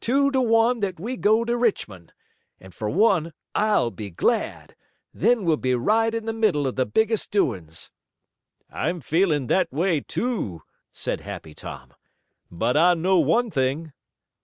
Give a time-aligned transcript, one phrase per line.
[0.00, 2.12] Two to one that we go to Richmond.
[2.58, 4.74] And for one I'll be glad.
[5.14, 7.92] Then we'll be right in the middle of the biggest doings!"
[8.68, 10.62] "I'm feeling that way, too,"
[10.92, 11.94] said Happy Tom.
[12.50, 13.92] "But I know one thing."